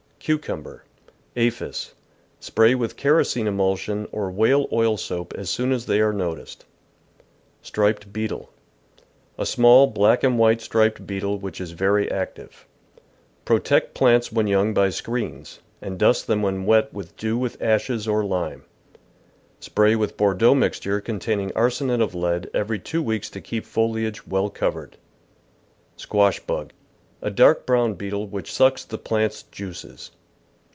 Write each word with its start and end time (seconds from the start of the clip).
Cucumber.— 0.23 0.83
Aphis.— 1.35 1.93
Spray 2.39 2.75
with 2.75 2.95
kerosene 2.95 3.47
emulsion 3.47 4.07
or 4.11 4.29
whale 4.29 4.67
oil 4.71 4.95
soap 4.95 5.33
as 5.35 5.49
soon 5.49 5.71
as 5.71 5.87
they 5.87 5.99
are 5.99 6.13
no 6.13 6.35
ticed. 6.35 6.63
Striped 7.63 8.13
Beetle.— 8.13 8.51
A 9.39 9.47
small 9.47 9.87
black 9.87 10.21
and 10.23 10.37
white 10.37 10.61
striped 10.61 11.07
beetle 11.07 11.39
which 11.39 11.59
is 11.59 11.71
very 11.71 12.09
active. 12.11 12.67
Protect 13.45 13.95
plants 13.95 14.31
when 14.31 14.45
young 14.45 14.75
by 14.75 14.91
screens, 14.91 15.59
and 15.81 15.97
dust 15.97 16.27
them 16.27 16.43
when 16.43 16.67
wet 16.67 16.93
with 16.93 17.17
dew 17.17 17.35
with 17.35 17.59
ashes 17.59 18.07
or 18.07 18.23
lime. 18.23 18.63
Spray 19.59 19.95
with 19.95 20.17
Bordeaux 20.17 20.53
mixture 20.53 21.01
containing 21.01 21.51
arsenate 21.55 21.99
of 21.99 22.13
lead 22.13 22.47
every 22.53 22.77
two 22.77 23.01
weeks 23.01 23.27
to 23.31 23.41
keep 23.41 23.65
foliage 23.65 24.27
well 24.27 24.51
covered. 24.51 24.97
Squash 25.97 26.39
Bug.— 26.41 26.73
A 27.23 27.29
dark 27.29 27.67
brown 27.67 27.93
beetle 27.93 28.25
which 28.25 28.51
sucks 28.51 28.83
the 28.83 28.97
plant's 28.97 29.43
juices. 29.43 30.09